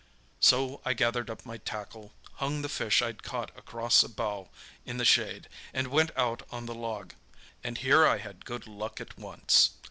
"So 0.39 0.81
I 0.83 0.93
gathered 0.93 1.29
up 1.29 1.45
my 1.45 1.57
tackle, 1.59 2.11
hung 2.37 2.63
the 2.63 2.69
fish 2.69 3.03
I'd 3.03 3.21
caught 3.21 3.55
across 3.55 4.01
a 4.01 4.09
bough 4.09 4.49
in 4.83 4.97
the 4.97 5.05
shade, 5.05 5.47
and 5.75 5.89
went 5.89 6.09
out 6.17 6.41
on 6.51 6.65
the 6.65 6.73
log, 6.73 7.13
and 7.63 7.77
here 7.77 8.07
I 8.07 8.17
had 8.17 8.43
good 8.43 8.65
luck 8.65 8.99
at 8.99 9.15
once. 9.15 9.73